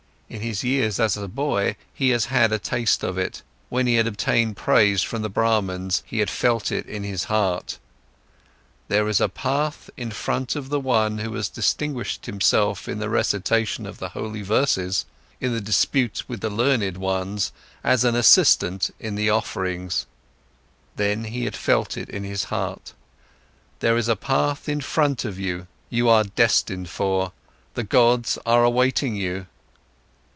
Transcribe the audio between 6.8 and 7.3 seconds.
in his